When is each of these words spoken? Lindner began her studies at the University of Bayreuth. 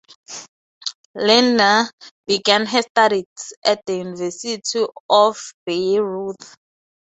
Lindner 1.13 1.85
began 2.25 2.65
her 2.65 2.81
studies 2.81 3.53
at 3.63 3.81
the 3.85 3.97
University 3.97 4.83
of 5.07 5.39
Bayreuth. 5.67 6.55